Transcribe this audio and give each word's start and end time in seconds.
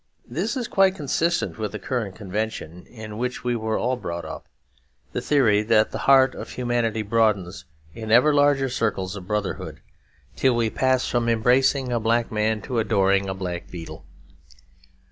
This 0.27 0.57
is 0.57 0.67
quite 0.67 0.95
consistent 0.95 1.59
with 1.59 1.73
the 1.73 1.77
current 1.77 2.15
convention, 2.15 2.87
in 2.87 3.19
which 3.19 3.43
we 3.43 3.55
were 3.55 3.77
all 3.77 3.97
brought 3.97 4.25
up; 4.25 4.47
the 5.13 5.21
theory 5.21 5.61
that 5.61 5.91
the 5.91 5.99
heart 6.09 6.33
of 6.33 6.49
humanity 6.49 7.03
broadens 7.03 7.65
in 7.93 8.11
ever 8.11 8.33
larger 8.33 8.67
circles 8.67 9.15
of 9.15 9.27
brotherhood, 9.27 9.79
till 10.35 10.55
we 10.55 10.71
pass 10.71 11.07
from 11.07 11.29
embracing 11.29 11.91
a 11.91 11.99
black 11.99 12.31
man 12.31 12.63
to 12.63 12.79
adoring 12.79 13.29
a 13.29 13.35
black 13.35 13.69
beetle. 13.69 14.03